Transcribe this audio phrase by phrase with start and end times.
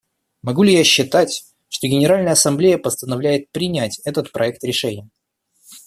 [0.41, 5.07] Могу ли я считать, что Генеральная Ассамблея постановляет принять этот проект решения?